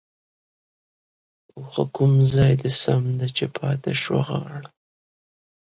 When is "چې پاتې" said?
3.35-3.91